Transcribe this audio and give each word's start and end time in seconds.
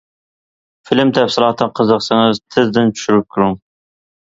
فىلىم 0.89 1.11
تەپسىلاتىغا 1.17 1.69
قىزىقسىڭىز 1.81 2.41
تېزدىن 2.57 2.93
چۈشۈرۈپ 2.97 3.31
كۆرۈڭ. 3.39 3.57